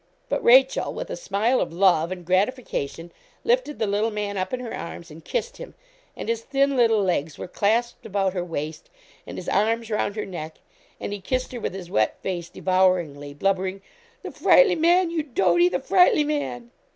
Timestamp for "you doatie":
15.11-15.69